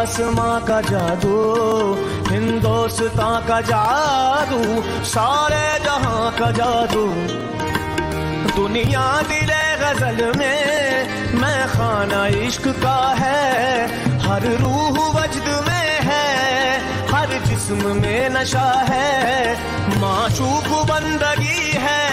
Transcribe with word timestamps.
आसमां 0.00 0.60
का 0.60 0.80
जादू, 0.80 1.38
हिंदोस्तां 2.30 3.40
का 3.48 3.60
जादू, 3.60 4.60
सारे 5.04 5.84
जहाँ 5.84 6.30
का 6.38 6.50
जादू। 6.50 7.04
दुनिया 8.56 9.04
दिले 9.22 9.62
गज़ल 9.82 10.38
में 10.38 11.40
मैं 11.40 11.68
खाना 11.68 12.26
इश्क 12.26 12.68
का 12.68 12.98
है, 13.18 13.86
हर 14.18 14.46
रूह 14.62 15.20
वजद 15.20 15.48
में 15.68 16.00
है, 16.00 16.26
हर 17.12 17.38
जिस्म 17.44 17.96
में 17.96 18.28
नशा 18.28 18.70
है। 18.88 19.54
माशूक 20.00 20.72
बंदगी 20.88 21.72
है, 21.76 22.04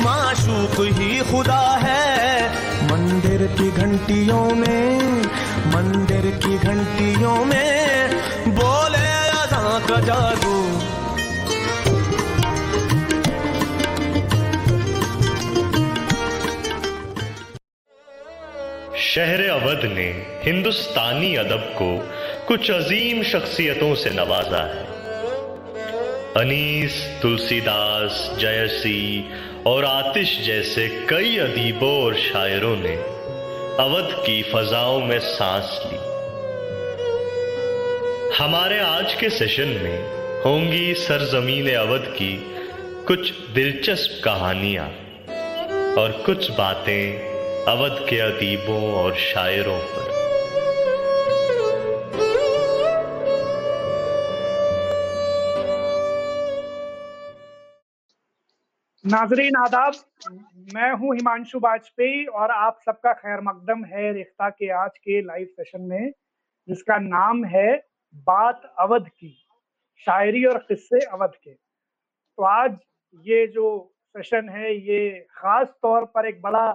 माशूक 0.00 0.80
ही 0.98 1.20
खुदा 1.32 1.64
है 1.82 2.02
मंदिर 2.92 3.46
की 3.46 3.70
घंटियों 3.70 4.44
में, 4.44 5.00
मंदिर 5.66 6.20
की 6.20 6.58
घंटियों 6.58 7.44
में 7.44 8.10
बोले 8.48 9.06
अदा 9.28 9.78
का 9.78 10.00
जादू। 10.00 10.72
शहर 18.98 19.48
अवध 19.48 19.84
ने 19.84 20.26
हिंदुस्तानी 20.44 21.34
अदब 21.34 21.74
को 21.82 22.10
कुछ 22.48 22.70
अजीम 22.70 23.22
शख्सियतों 23.22 23.94
से 23.94 24.10
नवाजा 24.10 24.74
है। 24.74 24.86
अनीस, 26.36 27.18
तुलसीदास, 27.22 28.36
जयसी 28.40 29.30
और 29.66 29.84
आतिश 29.84 30.30
जैसे 30.46 30.88
कई 31.10 31.36
अदीबों 31.38 32.04
और 32.04 32.14
शायरों 32.14 32.76
ने 32.76 32.94
अवध 33.82 34.14
की 34.26 34.42
फजाओं 34.42 35.00
में 35.00 35.18
सांस 35.18 35.80
ली। 35.86 35.98
हमारे 38.36 38.78
आज 38.78 39.14
के 39.14 39.30
सेशन 39.30 39.68
में 39.68 39.98
होंगी 40.44 40.94
सरजमीन 40.94 41.74
अवध 41.74 42.06
की 42.08 42.32
कुछ 43.06 43.32
दिलचस्प 43.54 44.20
कहानियाँ 44.24 44.86
और 45.94 46.22
कुछ 46.26 46.50
बातें 46.50 47.02
अवध 47.64 48.06
के 48.08 48.18
अदीबों 48.20 48.94
और 48.94 49.14
शायरों 49.14 49.78
पर। 49.78 50.01
नाजरीन 59.04 59.56
आदाब, 59.56 59.94
मैं 60.74 60.90
हूँ 60.92 61.14
हिमांशु 61.14 61.58
वाजपेयी 61.58 62.24
और 62.26 62.50
आप 62.50 62.78
सबका 62.80 63.12
खैर 63.12 63.40
मकदम 63.40 63.84
है 63.84 64.12
रिश्ता 64.12 64.48
के 64.50 64.68
आज 64.72 64.98
के 64.98 65.20
लाइव 65.22 65.46
सेशन 65.46 65.80
में, 65.82 66.12
जिसका 66.68 66.98
नाम 66.98 67.44
है 67.44 67.74
बात 68.26 68.62
अवध 68.80 69.08
की, 69.08 69.30
शायरी 70.06 70.44
और 70.44 70.58
किस्से 70.58 71.00
अवध 71.06 71.32
के। 71.34 71.52
तो 71.52 72.42
आज 72.42 72.76
ये 73.24 73.46
जो 73.46 73.72
सेशन 74.14 74.48
है, 74.48 74.74
ये 74.76 75.26
खास 75.30 75.74
तौर 75.82 76.04
पर 76.04 76.28
एक 76.28 76.40
बड़ा 76.42 76.72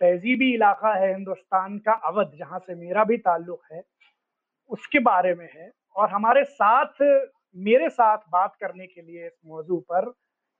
तहजीबी 0.00 0.52
इलाका 0.54 0.94
है 0.94 1.12
हिंदुस्तान 1.14 1.78
का 1.78 1.92
अवध, 2.04 2.36
जहाँ 2.38 2.58
से 2.58 2.74
मेरा 2.74 3.04
भी 3.04 3.16
ताल्लुक 3.18 3.62
है, 3.72 3.82
उसके 4.70 4.98
बारे 5.00 5.34
में 5.34 5.48
है। 5.54 5.70
और 5.96 6.10
हमारे 6.10 6.44
साथ, 6.44 7.02
मेरे 7.56 7.88
साथ 7.88 8.30
बात 8.30 8.56
करने 8.60 8.86
के 8.86 9.02
लिए 9.02 9.26
इस 9.26 9.38
मौजू 9.46 9.80
पर 9.90 10.12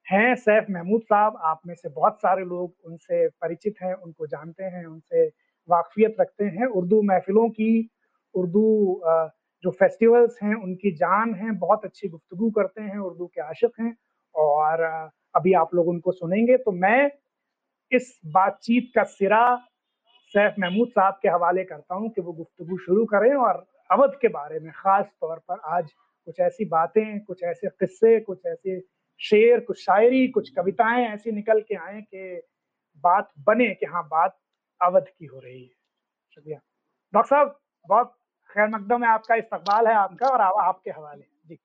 हैं, 0.09 0.35
सैफ 0.37 0.67
महमूद 0.71 1.03
साहब, 1.03 1.37
आप 1.43 1.61
में 1.67 1.75
से 1.75 1.89
बहुत 1.89 2.21
सारे 2.21 2.45
लोग 2.45 2.75
उनसे 2.87 3.27
परिचित 3.29 3.75
हैं, 3.83 3.95
उनको 3.95 4.27
जानते 4.27 4.65
हैं, 4.65 4.85
उनसे 4.87 5.27
वाकफियत 5.69 6.17
रखते 6.21 6.45
हैं। 6.47 6.67
उर्दू 6.67 7.01
महफिलों 7.03 7.49
की, 7.51 7.89
उर्दू 8.34 9.03
जो 9.65 9.71
फेस्टिवल्स 9.71 10.39
हैं, 10.43 10.55
उनकी 10.55 10.91
जान 10.97 11.34
है, 11.34 11.53
बहुत 11.59 11.84
अच्छी 11.84 12.09
गुफ्तगु 12.09 12.51
करते 12.51 12.83
हैं, 12.83 12.99
उर्दू 12.99 13.27
के 13.27 13.41
आशिक 13.43 13.81
हैं। 13.81 13.95
और 14.34 14.83
अभी 15.37 15.53
आप 15.55 15.75
लोग 15.75 15.89
उनको 15.89 16.12
सुनेंगे 16.12 16.56
तो 16.56 16.72
मैं 16.72 17.11
इस 17.93 18.19
बातचीत 18.27 18.91
का 18.95 19.03
सिरा 19.05 19.45
सैफ 20.34 20.55
महमूद 20.59 20.89
साहब 20.89 21.19
के 21.22 21.28
हवाले 21.28 21.65
करता 21.65 21.95
हूँ 21.95 22.11
कि 22.11 22.21
वो 22.21 22.33
गुफ्तगु 22.33 22.78
शुरू 22.78 23.05
करें 23.05 23.34
और 23.37 23.65
अवध 23.91 24.19
के 24.21 24.28
बारे 24.28 24.61
में 24.61 24.72
ख़ास 24.72 25.06
तौर 25.21 25.39
पर 25.49 25.61
आज 25.77 25.91
कुछ 26.27 26.41
ऐसी 26.41 26.65
बातें, 26.65 27.21
कुछ 27.21 27.43
ऐसे 27.45 27.69
किस्से, 27.71 28.19
कुछ 28.21 28.47
ऐसे 28.47 28.78
शेर, 29.19 29.60
कुछ 29.60 29.84
शायरी, 29.84 30.28
कुछ 30.28 30.50
कविताएँ 30.50 31.06
ऐसी 31.06 31.32
निकल 31.32 31.60
के 31.60 31.75
आए 31.75 32.00
कि 32.00 32.43
बात 32.97 33.32
बने 33.38 33.75
कि 33.75 33.87
हाँ 33.87 34.09
बात 34.09 34.38
अवध 34.82 35.06
की 35.19 35.27
हो 35.27 35.41
रही 35.41 35.62
है। 35.62 35.75
शुक्रिया। 36.34 36.59
डॉक्टर 37.15 37.28
साहब, 37.28 37.60
बहुत 37.88 38.19
खैर 38.50 38.69
मकदम 38.69 39.04
है 39.04 39.10
आपका, 39.10 39.34
इस्तकबाल 39.34 39.87
है 39.87 39.94
आपका 39.94 40.28
और 40.28 40.41
आपके 40.41 40.91
हवाले। 40.91 41.25
जी। 41.49 41.59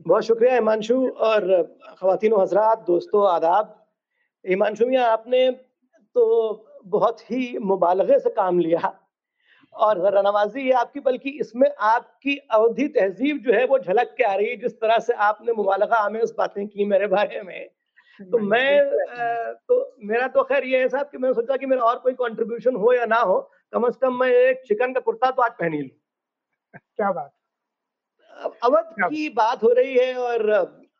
बहुत 0.00 0.22
शुक्रिया 0.22 0.54
हिमांशु 0.54 1.08
और 1.08 1.62
खातिन 1.98 2.32
हजरात, 2.40 2.78
दोस्तों, 2.78 3.28
आदाब। 3.28 3.86
हिमांशु 4.46 4.86
मियाँ 4.86 5.04
आपने 5.04 5.50
तो 6.14 6.52
बहुत 6.84 7.30
ही 7.30 7.58
मुबालगे 7.58 8.18
से 8.18 8.30
काम 8.30 8.58
लिया। 8.58 8.98
और 9.74 9.98
जरा 10.00 10.22
नवाजी 10.22 10.66
है 10.66 10.72
आपकी 10.76 11.00
बल्कि 11.00 11.30
इसमें 11.40 11.68
आपकी 11.82 12.36
अवधि 12.52 12.86
तहजीब 12.90 13.38
जो 13.42 13.52
है 13.52 13.64
वो 13.66 13.78
झलक 13.78 14.14
के 14.16 14.24
आ 14.24 14.34
रही 14.34 14.48
है। 14.48 14.56
जिस 14.58 14.80
तरह 14.80 14.98
से 15.00 15.12
आपने 15.22 15.52
मुबालगा 15.52 16.06
उस 16.22 16.34
बातें 16.38 16.66
की 16.68 16.84
मेरे 16.86 17.06
बारे 17.08 17.42
में। 17.42 17.68
तो 18.20 18.38
मैं 18.40 18.80
तो 19.68 19.76
मेरा 20.04 20.26
तो 20.28 20.42
खैर 20.44 20.64
ये 20.64 20.80
है 20.80 20.88
साहब 20.88 21.08
कि 21.08 21.18
मैंने 21.18 21.34
सोचा 21.34 21.56
कि 21.56 21.66
मेरा 21.66 21.82
और 21.82 21.98
कोई 21.98 22.12
कंट्रीब्यूशन 22.14 22.76
हो 22.76 22.92
या 22.92 23.06
ना 23.06 23.20
हो 23.20 23.38
कम 23.72 23.88
से 23.90 23.98
कम 24.00 24.18
मैं 24.20 24.28
एक 24.28 24.62
चिकन 24.66 24.92
का 24.92 25.00
कुर्ता 25.00 25.30
तो 25.30 25.42
आज 25.42 25.52
पहन 25.52 25.72
ही 25.72 25.80
लू। 25.80 25.88
क्या 26.74 27.10
बात। 27.12 27.32
अवध 28.64 28.94
की 29.00 29.28
बात 29.30 29.62
हो 29.62 29.72
रही 29.72 29.96
है 29.96 30.14
और 30.16 30.50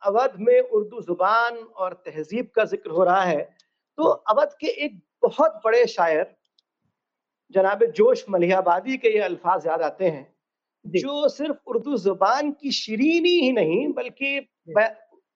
अवध 0.03 0.35
में 0.39 0.59
उर्दू 0.59 1.01
ज़ुबान 1.01 1.55
और 1.55 1.93
तहजीब 2.05 2.49
का 2.55 2.65
ज़िक्र 2.65 2.91
हो 2.91 3.03
रहा 3.03 3.21
है। 3.23 3.41
तो 3.97 4.03
अवध 4.03 4.55
के 4.59 4.67
एक 4.85 4.99
बहुत 5.23 5.61
बड़े 5.65 5.85
शायर 5.87 6.35
जनाब 7.53 7.83
जोश 7.95 8.25
मलिहाबादी 8.29 8.97
के 8.97 9.09
ये 9.09 9.19
अल्फाज 9.21 9.67
याद 9.67 9.81
आते 9.83 10.05
हैं 10.07 10.25
जो। 10.85 11.27
सिर्फ़ 11.29 11.57
उर्दू 11.67 11.97
ज़ुबान 11.99 12.51
की 12.53 12.71
शरीनी 12.73 13.39
ही 13.41 13.51
नहीं 13.53 13.87
बल्कि 13.93 14.37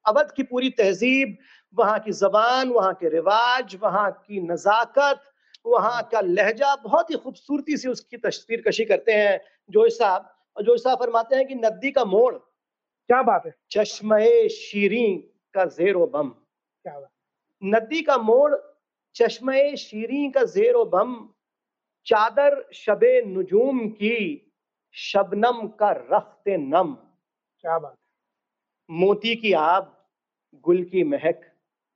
अवध 0.06 0.32
की 0.32 0.44
पूरी 0.46 0.70
तहजीब 0.72 1.38
वहाँ 1.78 2.00
की 2.00 2.12
जबान 2.14 2.70
वहाँ 2.72 2.94
के 2.96 3.10
रिवाज 3.10 3.76
वहाँ 3.82 4.10
की 4.18 4.42
नज़ाकत 4.44 5.22
वहाँ 5.66 6.02
का 6.12 6.20
लहजा 6.22 6.76
बहुत 6.84 7.10
ही 7.12 7.16
खूबसूरती 7.18 7.78
से 7.78 7.90
उसकी 7.90 8.18
तस्वीर 8.20 8.64
कशी 8.68 8.86
करते 8.86 9.14
हैं 9.14 9.40
जोश 9.70 9.98
साहब। 9.98 10.34
और 10.58 10.64
जोश 10.64 10.84
साहब 10.84 11.00
फरमाते 11.00 11.36
हैं 11.36 11.46
कि 11.48 11.56
नदी 11.56 11.92
का 11.92 12.06
मोड़ 12.06 12.34
क्या 12.36 13.22
बात 13.24 13.46
है। 13.46 13.54
चश्मे 13.72 14.48
शीरी 14.50 15.08
का 15.56 15.66
जेरो 15.68 16.06
बम। 16.08 16.30
क्या 16.30 17.00
बात 17.00 17.10
नदी 17.62 18.02
का 18.02 18.18
मोड़ 18.20 18.56
चश्मे 19.16 19.76
शीरी 19.78 20.30
का 20.32 20.44
जेरो 20.46 20.86
बम 20.88 21.14
चादर 22.08 22.54
शबे 22.74 23.22
नजूम 23.22 23.88
की 23.92 24.18
शबनम 24.96 25.68
का 25.80 25.92
रखते 25.92 26.58
नम। 26.58 26.94
क्या 27.64 27.78
बात 27.80 27.96
मोती 28.90 29.36
की 29.36 29.52
आब 29.54 29.94
गुल 30.66 30.84
की 30.84 31.04
महक 31.04 31.42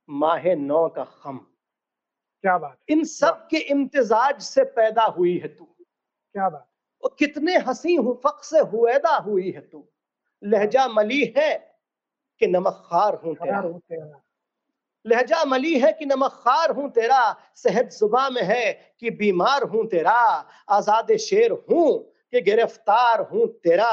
माहे 0.08 0.54
नौ 0.56 0.88
का 0.88 1.04
खम। 1.04 1.38
क्या 2.44 2.56
बात 2.58 2.76
इन 2.88 3.04
सब 3.04 3.46
के 3.50 3.58
इम्तिजाज 3.72 4.40
से 4.42 4.64
पैदा 4.76 5.04
हुई 5.08 5.36
है 5.38 5.48
तू। 5.48 5.64
क्या 5.64 6.48
बात 6.48 6.68
और 7.02 7.16
कितने 7.18 7.56
हसी 7.68 7.96
फक 8.24 8.44
से 8.44 8.60
हुएदा 8.68 9.16
हुई 9.18 9.50
है 9.50 9.60
तू। 9.62 9.84
लहजा 10.42 10.86
मली 10.88 11.22
है 11.36 11.52
कि 12.40 12.46
नमक 12.46 12.82
खार 12.86 13.14
हूँ 13.14 13.34
तेरा। 13.36 13.60
लहजा 15.04 15.44
मली 15.44 15.78
है 15.80 15.92
कि 15.92 16.06
नमक 16.06 16.32
खार 16.44 16.70
हूँ 16.70 16.90
तेरा 16.92 17.20
सेहत 17.56 17.92
जुबा 17.92 18.28
में 18.30 18.42
है 18.44 18.72
कि 19.00 19.10
बीमार 19.12 19.62
हूँ 19.70 19.86
तेरा 19.90 20.20
आज़ाद 20.70 21.16
शेर 21.18 21.52
हूँ 21.70 21.88
कि 22.32 22.40
गिरफ़्तार 22.40 23.20
हूँ 23.32 23.46
तेरा 23.64 23.92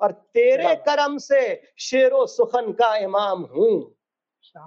और 0.00 0.12
तेरे 0.34 0.74
करम 0.86 1.18
से 1.18 1.40
शेरो 1.78 2.26
सुखन 2.26 2.72
का 2.72 2.94
इमाम 2.98 3.42
हूँ। 3.54 3.80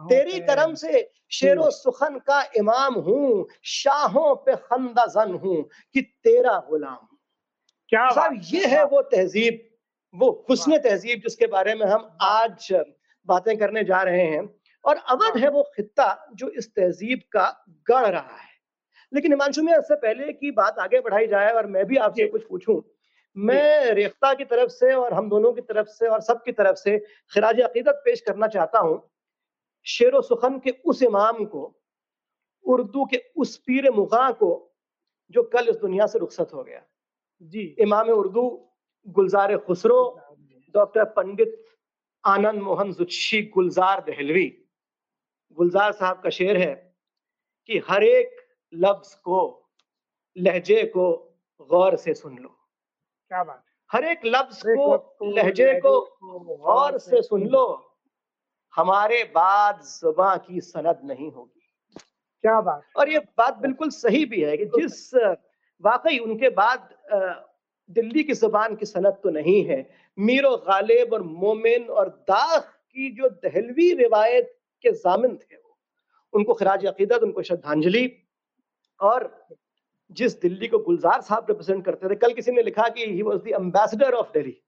तेरी 0.09 0.39
करम 0.41 0.73
से 0.75 1.09
शेरो 1.31 1.69
सुखन 1.71 2.17
का 2.27 2.41
इमाम 2.57 2.93
हूँ 3.01 3.47
शाहों 3.73 4.35
पे 4.45 4.55
खंदा 4.55 5.05
जन 5.15 5.33
हूँ 5.43 5.61
कि 5.95 6.01
तेरा 6.01 6.57
गुलाम 6.69 7.07
क्या 7.91 8.09
साहब 8.09 8.39
ये 8.45 8.65
है 8.67 8.83
वो 8.85 9.01
तहजीब 9.11 9.59
वो 10.13 10.29
हुस्न 10.49 10.77
तहजीब 10.79 11.21
जिसके 11.21 11.47
बारे 11.47 11.75
में 11.75 11.85
हम 11.87 12.09
आज 12.21 12.67
बातें 13.27 13.57
करने 13.57 13.83
जा 13.83 14.01
रहे 14.01 14.25
हैं। 14.25 14.45
और 14.85 14.95
अवध 14.95 15.37
है 15.37 15.49
वो 15.49 15.63
खिता 15.75 16.31
जो 16.35 16.49
इस 16.49 16.73
तहजीब 16.75 17.21
का 17.31 17.65
गढ़ 17.89 18.07
रहा 18.07 18.37
है। 18.37 18.51
लेकिन 19.13 19.31
हिमांशु 19.31 19.63
में 19.63 19.73
इससे 19.73 19.95
पहले 19.95 20.33
की 20.33 20.51
बात 20.51 20.79
आगे 20.79 20.99
बढ़ाई 20.99 21.27
जाए 21.27 21.51
और 21.51 21.67
मैं 21.67 21.85
भी 21.85 21.97
आपसे 21.97 22.27
कुछ 22.27 22.47
पूछूँ। 22.47 22.81
मैं 23.37 23.93
रेख्ता 23.93 24.33
की 24.33 24.45
तरफ़ 24.45 24.69
से 24.69 24.93
और 24.93 25.13
हम 25.13 25.29
दोनों 25.29 25.53
की 25.53 25.61
तरफ़ 25.61 25.87
से 25.87 26.07
और 26.07 26.21
सबकी 26.21 26.51
तरफ़ 26.51 26.75
से 26.75 26.97
खराज 27.33 27.59
अकीदत 27.59 28.01
पेश 28.05 28.21
करना 28.21 28.47
चाहता 28.47 28.79
हूँ। 28.79 29.11
शेर 29.85 30.21
सुखन 30.21 30.59
के 30.59 30.71
उस 30.85 31.03
इमाम 31.03 31.45
को 31.45 31.79
उर्दू 32.65 33.05
के 33.05 33.23
उस 33.35 33.57
पीर 33.57 33.91
मुगा 33.91 34.31
को 34.31 34.51
जो 35.31 35.43
कल 35.43 35.67
इस 35.69 35.75
दुनिया 35.75 36.07
से 36.07 36.19
रुखसत 36.19 36.49
हो 36.53 36.63
गया। 36.63 36.81
जी। 37.41 37.75
इमाम 37.79 38.09
उर्दू 38.09 38.71
गुलजार 39.07 39.57
खुसरो 39.57 40.19
डॉक्टर 40.75 41.03
पंडित 41.03 41.65
आनंद 42.23 42.61
मोहन 42.61 42.93
जुच्छी 42.93 43.41
गुलजार 43.41 44.01
दहलवी। 44.01 44.62
गुलजार 45.57 45.91
साहब 45.91 46.21
का 46.21 46.29
शेर 46.29 46.57
है 46.57 46.73
कि 47.69 47.81
हर 47.89 48.03
एक 48.03 48.35
लफ्ज 48.73 49.13
को 49.15 49.39
लहजे 50.37 50.83
को 50.87 51.11
गौर 51.69 51.95
से 51.95 52.13
सुन 52.13 52.37
लो। 52.37 52.49
क्या 53.31 53.43
बात 53.43 53.63
हर 53.91 54.05
एक 54.05 54.25
लफ्ज 54.25 54.61
को 54.67 55.31
लहजे 55.31 55.73
को 55.79 55.99
गौर 56.21 56.97
से 56.99 57.21
सुन 57.21 57.47
लो। 57.47 57.65
हमारे 58.73 59.23
बाद 59.35 59.81
जुबा 59.83 60.35
की 60.37 60.61
सनद 60.61 61.01
नहीं 61.05 61.31
होगी। 61.31 61.61
क्या 62.43 62.59
बात 62.61 62.83
और 62.97 63.09
ये 63.09 63.19
बात 63.37 63.57
बिल्कुल 63.57 63.89
सही 63.91 64.25
भी 64.25 64.41
है 64.41 64.57
कि 64.57 64.65
जिस 64.67 65.13
वाकई 65.83 66.17
उनके 66.19 66.49
बाद 66.51 66.89
दिल्ली 67.89 68.23
की 68.23 68.33
ज़ुबान 68.33 68.75
की 68.75 68.85
सनत 68.85 69.19
तो 69.23 69.29
नहीं 69.29 69.63
है। 69.65 69.77
मीर 70.17 70.47
गालिब 70.65 71.13
और 71.13 71.23
मोमिन 71.23 71.87
और 71.89 72.09
दाख 72.29 72.65
की 72.65 73.09
जो 73.15 73.29
दहलवी 73.29 73.91
रिवायत 73.93 74.53
के 74.83 74.91
जामिन 74.93 75.35
थे 75.35 75.55
वो। 75.55 75.77
उनको 76.33 76.53
खराज 76.53 76.85
अकीदत 76.87 77.23
उनको 77.23 77.41
श्रद्धांजलि 77.43 78.09
और 78.99 79.31
जिस 80.11 80.39
दिल्ली 80.41 80.67
को 80.67 80.79
गुलजार 80.81 81.21
साहब 81.23 81.45
रिप्रेजेंट 81.49 81.83
करते 81.85 82.09
थे 82.09 82.15
कल 82.17 82.33
किसी 82.33 82.51
ने 82.51 82.61
लिखा 82.63 82.87
कि 82.89 83.05
he 83.05 83.21
was 83.21 83.41
the 83.41 83.53
ambassador 83.55 84.13
of 84.13 84.31
Delhi 84.33 84.59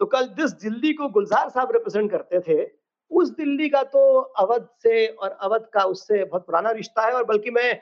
तो 0.00 0.06
कल 0.14 0.26
जिस 0.38 0.52
दिल्ली 0.62 0.92
को 0.92 1.08
गुलजार 1.10 1.48
साहब 1.50 1.72
रिप्रेजेंट 1.72 2.10
करते 2.10 2.40
थे 2.48 2.64
उस 3.10 3.30
दिल्ली 3.36 3.68
का 3.68 3.82
तो 3.90 4.00
अवध 4.42 4.66
से 4.82 5.06
और 5.06 5.30
अवध 5.42 5.68
का 5.74 5.82
उससे 5.86 6.24
बहुत 6.24 6.46
पुराना 6.46 6.70
रिश्ता 6.72 7.06
है 7.06 7.12
और 7.12 7.24
बल्कि 7.24 7.50
मैं 7.50 7.72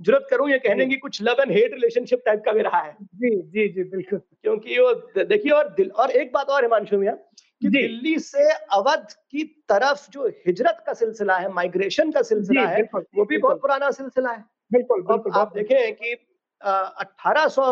ज़रूरत 0.00 0.26
करूँ 0.30 0.48
ये 0.50 0.58
कहने 0.58 0.86
की 0.86 0.96
कुछ 0.96 1.22
love 1.22 1.40
and 1.40 1.50
hate 1.52 1.72
relationship 1.72 2.22
type 2.26 2.42
का 2.44 2.52
भी 2.52 2.62
रहा 2.62 2.80
है। 2.80 2.96
जी 3.02 3.30
जी 3.42 3.68
जी 3.68 3.84
बिल्कुल। 3.84 4.18
क्योंकि 4.18 4.78
वो 4.78 4.92
देखिए 5.24 5.52
और 5.52 5.68
दिल 5.74 5.90
और 5.96 6.10
एक 6.12 6.32
बात 6.32 6.48
और 6.48 6.64
हिमांशु 6.64 6.98
मिया 6.98 7.16
कि 7.62 7.68
दिल्ली 7.68 8.18
से 8.20 8.48
अवध 8.74 9.12
की 9.30 9.44
तरफ़ 9.68 10.10
जो 10.10 10.26
हिजरत 10.46 10.82
का 10.86 10.92
सिलसिला 10.94 11.36
है 11.36 11.52
माइग्रेशन 11.52 12.10
का 12.12 12.22
सिलसिला 12.22 12.66
है 12.66 12.82
वो 12.92 13.24
भी 13.24 13.38
बहुत 13.38 13.60
पुराना 13.62 13.90
सिलसिला 13.90 14.30
है। 14.30 14.44
बिल्कुल 14.72 15.02
बिल्कुल 15.02 15.32
आप 15.32 15.52
देखें 15.54 15.94
कि 15.94 16.12
अठारह 16.62 17.46
सौ 17.48 17.66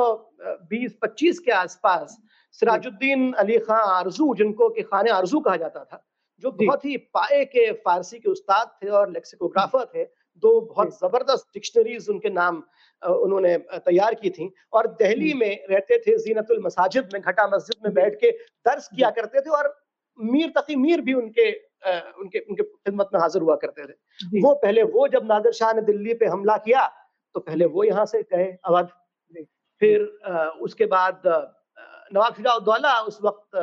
बीस 0.70 0.92
पच्चीस 1.02 1.38
के 1.38 1.52
आसपास 1.52 2.18
सिराजुद्दीन 2.62 3.32
अली 3.34 3.58
खान 3.58 3.80
आरज़ू 3.88 4.34
जिनको 4.34 4.68
कि 4.68 4.82
खान 4.82 5.08
आरज़ू 5.10 5.40
कहा 5.40 5.56
जाता 5.56 5.84
था 5.84 6.04
जो। 6.42 6.50
बहुत 6.50 6.84
ही 6.84 6.96
पाए 7.14 7.44
के 7.44 7.70
फारसी 7.84 8.18
के 8.18 8.30
उस्ताद 8.30 8.70
थे 8.82 8.88
और 8.90 9.10
लेक्सिकोग्राफर 9.10 9.84
थे 9.94 10.04
दो 10.42 10.60
बहुत 10.62 10.94
ज़बरदस्त 10.96 11.46
डिक्शनरीज 11.54 12.08
उनके 12.10 12.30
नाम 12.32 12.62
उन्होंने 13.02 13.56
तैयार 13.80 14.14
की 14.14 14.30
थी 14.30 14.50
और 14.72 14.86
दिल्ली 14.98 15.32
में 15.34 15.66
रहते 15.70 15.98
थे 15.98 16.16
जीनतुल 16.18 16.62
मसाजिद 16.62 17.08
में 17.12 17.22
घटा 17.22 17.46
मस्जिद 17.48 17.84
में 17.84 17.94
बैठ 17.94 18.14
के 18.20 18.30
दर्ज 18.66 18.88
किया 18.88 19.10
करते 19.18 19.40
थे 19.40 19.50
और 19.58 19.74
मीर 20.18 20.52
तकी 20.56 20.76
मीर 20.76 21.00
भी 21.00 21.14
उनके 21.14 21.50
उनके 21.50 22.38
उनके 22.40 22.62
खिदमत 22.62 23.10
में 23.14 23.20
हाजिर 23.20 23.42
हुआ 23.42 23.56
करते 23.56 23.84
थे। 23.84 24.40
वो 24.40 24.54
पहले 24.62 24.82
वो 24.94 25.06
जब 25.08 25.26
नादिर 25.26 25.52
शाह 25.54 25.72
ने 25.72 25.82
दिल्ली 25.84 26.14
पे 26.14 26.26
हमला 26.28 26.56
किया 26.64 26.86
तो 27.34 27.40
पहले 27.42 27.66
वो 27.68 27.84
यहाँ 27.84 28.04
से 28.06 28.22
गए 28.24 28.46
अवध 28.66 28.88
फिर 29.80 30.02
उसके 30.62 30.86
बाद 30.88 31.22
नवाब 32.14 32.34
शिजाउद्दौला 32.34 32.98
उस 33.02 33.18
वक्त 33.22 33.56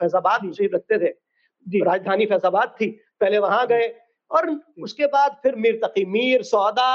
फैजाबाद 0.00 0.52
शरीफ 0.52 0.74
रखते 0.74 0.98
थे। 0.98 1.10
राजधानी 1.66 2.26
फैजाबाद 2.26 2.74
थी 2.80 2.86
पहले 3.20 3.38
वहाँ 3.40 3.66
गए 3.66 3.86
और 4.30 4.50
उसके 4.82 5.06
बाद 5.06 5.36
फिर 5.42 5.54
मीर 5.56 5.80
तकी 5.84 6.04
मीर 6.04 6.42
सौदा 6.42 6.90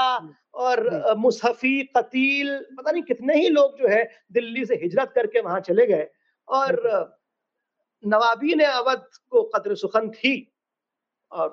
और 0.54 1.14
मुसहफी 1.18 1.82
कतील 1.96 2.58
पता 2.76 2.90
नहीं 2.90 3.02
कितने 3.02 3.34
ही 3.34 3.48
लोग 3.48 3.78
जो 3.78 3.88
है 3.88 4.04
दिल्ली 4.32 4.64
से 4.66 4.74
हिजरत 4.74 5.12
करके 5.14 5.40
वहाँ 5.40 5.60
चले 5.60 5.86
गए। 5.86 6.08
और 6.48 6.80
नवाबी 8.04 8.54
ने 8.54 8.64
अवध 8.64 9.04
को 9.30 9.42
कदर 9.54 9.74
सुखन 9.74 10.10
थी 10.10 10.34
और 11.30 11.48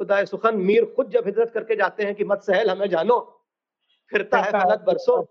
खुदा 0.00 0.24
सुखन 0.24 0.56
मीर 0.56 0.84
खुद 0.96 1.10
जब 1.10 1.26
हिजरत 1.26 1.50
करके 1.54 1.76
जाते 1.76 2.04
हैं 2.04 2.14
कि 2.14 2.24
मत 2.24 2.42
सहल 2.42 2.70
हमें 2.70 2.88
जानो 2.88 3.18
फिरता 4.12 4.38
है 4.38 4.50
फलक 4.52 4.80
बरसो। 4.80 5.22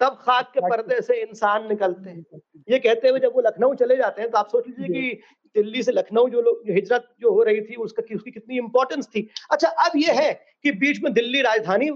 तब 0.00 0.18
खाक 0.22 0.50
के 0.54 0.60
पर्दे 0.60 1.00
से 1.02 1.20
इंसान 1.22 1.68
निकलते 1.68 2.10
हैं। 2.10 2.40
ये 2.68 2.78
कहते 2.78 3.08
हुए 3.08 3.20
जब 3.20 3.32
वो 3.34 3.40
लखनऊ 3.40 3.74
चले 3.74 3.96
जाते 3.96 4.22
हैं 4.22 4.30
तो 4.30 4.38
आप 4.38 4.48
सोच 4.48 4.66
लीजिए 4.68 4.88
कि 4.90 5.20
दिल्ली 5.56 5.82
से 5.82 5.92
लखनऊ 5.92 6.28
जो 6.28 6.40
लोग 6.42 6.62
हिजरत 6.70 7.08
जो 7.20 7.32
हो 7.34 7.42
रही 7.42 7.60
थी 7.60 7.74
उसका 7.76 8.02
उसकी 8.14 8.30
कितनी 8.30 8.58
इंपॉर्टेंस 8.58 9.06
थी। 9.06 9.28
अच्छा 9.50 9.68
अब 9.68 9.92
ये 9.96 10.12
है 10.14 10.32
कि 10.64 10.72
बीच 10.80 11.02
में 11.02 11.12
दिल्ली 11.12 11.42
राजधानी 11.42 11.90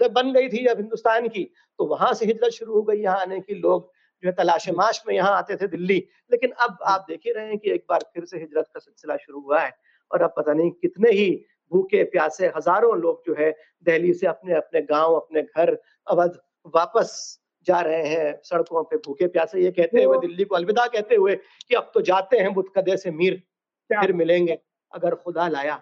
बन 0.00 0.32
गई 0.32 0.48
थी 0.48 0.64
जब 0.64 0.78
हिंदुस्तान 0.78 1.28
की 1.28 1.44
तो 1.78 1.84
वहाँ 1.86 2.12
से 2.14 2.26
हिजरत 2.26 2.52
शुरू 2.52 2.72
हो 2.74 2.82
गई 2.82 3.00
यहाँ 3.02 3.20
आने 3.20 3.40
की 3.40 3.54
लोग 3.54 3.90
जो 4.22 4.28
है 4.28 4.32
तलाश 4.34 4.68
माश 4.70 5.02
में 5.08 5.14
यहाँ 5.14 5.36
आते 5.36 5.56
थे 5.56 5.66
दिल्ली। 5.68 5.96
लेकिन 6.32 6.50
अब 6.60 6.78
आप 6.86 7.04
देख 7.08 7.20
ही 7.26 7.32
रहे 7.32 7.46
हैं 7.46 7.58
कि 7.58 7.70
एक 7.70 7.84
बार 7.90 8.04
फिर 8.14 8.24
से 8.24 8.38
हिजरत 8.38 8.68
का 8.74 8.80
सिलसिला 8.80 9.16
शुरू 9.16 9.40
हुआ 9.40 9.60
है 9.60 9.72
और 10.10 10.22
अब 10.22 10.34
पता 10.36 10.52
नहीं 10.52 10.70
कितने 10.72 11.10
ही 11.10 11.30
भूखे 11.72 12.02
प्यासे 12.04 12.46
हज़ारों 12.56 12.96
लोग 12.98 13.22
जो 13.26 13.34
है 13.38 13.50
दिल्ली 13.86 14.12
से 14.14 14.26
अपने 14.26 14.54
अपने 14.54 14.82
गाँव 14.82 15.14
अपने 15.14 15.42
घर 15.42 15.76
अवध 16.06 16.38
वापस 16.74 17.38
जा 17.66 17.80
रहे 17.80 18.08
हैं 18.08 18.40
सड़कों 18.44 18.82
पे 18.84 18.96
भूखे 18.98 19.26
प्यासे। 19.28 19.60
ये 19.60 19.70
कहते 19.70 20.02
हुए 20.02 20.18
दिल्ली 20.18 20.44
को 20.44 20.54
अलविदा 20.56 20.86
कहते 20.88 21.14
हुए 21.14 21.34
कि 21.34 21.74
अब 21.74 21.90
तो 21.94 22.00
जाते 22.02 22.38
हैं 22.38 22.52
बुतकदे 22.54 22.96
से 22.96 23.10
मीर 23.12 23.42
फिर 23.90 24.12
मिलेंगे 24.14 24.58
अगर 24.92 25.14
खुदा 25.16 25.48
लाया। 25.48 25.80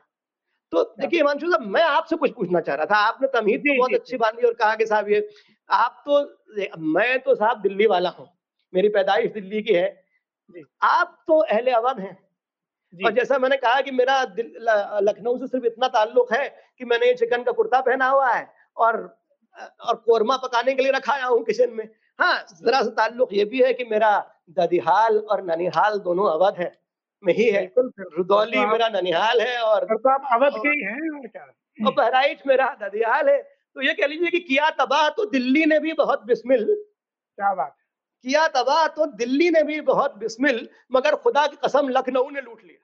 तो 0.72 0.82
देखिए 1.00 1.18
हिमांशु 1.20 1.50
साहब 1.50 1.66
मैं 1.68 1.82
आपसे 1.82 2.16
कुछ 2.16 2.32
पूछना 2.32 2.60
चाह 2.60 2.76
रहा 2.76 2.86
था। 2.86 2.96
आपने 3.06 3.28
तमीद 3.30 3.60
तो 3.60 3.76
बहुत 3.78 3.94
अच्छी 3.94 4.16
बांधी 4.16 4.46
और 4.46 4.54
कहा 4.54 4.74
कि 4.74 4.86
साहब 4.86 5.08
ये 5.08 5.28
आप 5.68 6.02
तो 6.06 6.20
मैं 6.92 7.18
तो 7.20 7.34
साहब 7.34 7.60
दिल्ली 7.62 7.86
वाला 7.86 8.10
हूँ। 8.10 8.28
मेरी 8.72 8.88
पैदाइश 8.88 9.30
दिल्ली 9.32 9.62
की 9.62 9.74
है। 9.74 9.88
आप 10.82 11.22
तो 11.26 11.38
अहले 11.38 11.70
अवध 11.72 12.00
हैं। 12.00 12.16
और 12.94 13.12
जैसा 13.12 13.38
मैंने 13.38 13.56
कहा 13.56 13.80
कि 13.80 13.90
मेरा 13.90 14.22
लखनऊ 15.00 15.36
से 15.38 15.46
सिर्फ़ 15.46 15.66
इतना 15.66 15.88
ताल्लुक 15.88 16.32
है 16.32 16.48
कि 16.78 16.84
मैंने 16.84 17.06
ये 17.06 17.14
चिकन 17.14 17.42
का 17.42 17.52
कुर्ता 17.52 17.80
पहना 17.80 18.08
हुआ 18.08 18.32
है 18.32 18.46
और 18.76 18.96
और 19.80 19.94
कोरमा 20.06 20.36
पकाने 20.36 20.74
के 20.74 20.82
लिए 20.82 20.92
रखा 20.92 21.12
आया 21.12 21.26
हूँ 21.26 21.42
किचन 21.44 21.70
में। 21.70 21.88
हाँ 22.18 22.34
जरा 22.56 22.82
सा 22.82 22.90
ताल्लुक 22.96 23.32
ये 23.32 23.44
भी 23.44 23.62
है 23.62 23.72
कि 23.74 23.84
मेरा 23.84 24.10
ददिहाल 24.58 25.18
और 25.20 25.42
ननिहाल 25.44 25.98
दोनों 26.00 26.30
अवध 26.30 26.58
है 26.58 26.72
में 27.22 27.32
ही 27.34 27.48
है। 27.50 27.64
रुदौली 27.78 28.56
तो 28.56 28.66
मेरा 28.66 28.88
ननिहाल 28.90 29.40
है 29.40 29.58
और 29.60 29.84
तो 29.86 30.08
आप 30.10 30.28
अवध 30.32 30.56
के 30.56 30.68
ही 30.68 30.84
हैं 30.84 31.10
और 31.12 31.26
क्या? 31.26 31.42
और 31.78 31.94
बहराइच 31.94 32.42
मेरा 32.46 32.66
ददिहाल 32.82 33.28
है। 33.28 33.40
तो 33.76 33.82
ये 33.82 33.94
कह 33.94 34.06
लीजिए 34.06 34.30
कि 34.30 34.40
किया 34.40 34.70
तबाह 34.78 35.08
तो 35.08 35.24
दिल्ली 35.30 35.64
ने 35.66 35.78
भी 35.80 35.92
बहुत 35.94 36.24
बिस्मिल। 36.26 36.64
क्या 36.64 37.54
बात 37.54 37.76
किया 38.24 38.46
तबाह 38.54 38.86
तो 38.88 39.06
दिल्ली 39.16 39.50
ने 39.50 39.62
भी 39.62 39.80
बहुत 39.82 40.16
बिस्मिल 40.18 40.68
मगर 40.92 41.14
खुदा 41.16 41.46
की 41.46 41.56
कसम 41.64 41.88
लखनऊ 41.88 42.30
ने 42.30 42.40
लूट 42.40 42.62
लिया। 42.64 42.79